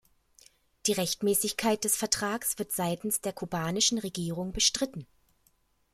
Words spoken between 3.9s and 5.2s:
Regierung bestritten.